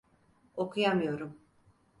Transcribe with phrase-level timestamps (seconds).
[0.55, 1.37] Okuyamıyorum.